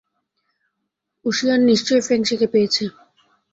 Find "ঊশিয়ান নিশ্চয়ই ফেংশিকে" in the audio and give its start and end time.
1.25-2.47